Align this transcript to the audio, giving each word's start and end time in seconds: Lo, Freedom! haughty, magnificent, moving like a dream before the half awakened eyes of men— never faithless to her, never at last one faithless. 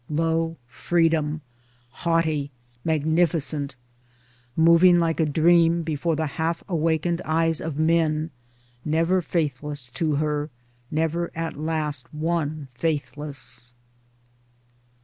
Lo, 0.09 0.57
Freedom! 0.65 1.41
haughty, 1.91 2.49
magnificent, 2.83 3.75
moving 4.55 4.97
like 4.97 5.19
a 5.19 5.27
dream 5.27 5.83
before 5.83 6.15
the 6.15 6.25
half 6.41 6.63
awakened 6.67 7.21
eyes 7.23 7.61
of 7.61 7.77
men— 7.77 8.31
never 8.83 9.21
faithless 9.21 9.91
to 9.91 10.15
her, 10.15 10.49
never 10.89 11.29
at 11.35 11.55
last 11.55 12.11
one 12.11 12.67
faithless. 12.73 13.73